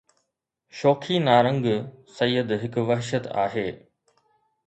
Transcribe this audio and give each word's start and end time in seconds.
شوخي 0.77 1.17
نارنگ 1.25 1.65
سيد 2.17 2.55
هڪ 2.63 2.75
وحشت 2.89 3.31
آهي 3.45 3.67